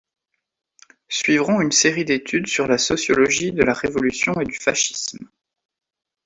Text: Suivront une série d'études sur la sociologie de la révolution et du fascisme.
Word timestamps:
Suivront 1.09 1.61
une 1.61 1.71
série 1.71 2.05
d'études 2.05 2.47
sur 2.47 2.65
la 2.65 2.79
sociologie 2.79 3.51
de 3.51 3.61
la 3.61 3.73
révolution 3.73 4.33
et 4.41 4.45
du 4.45 4.55
fascisme. 4.55 5.29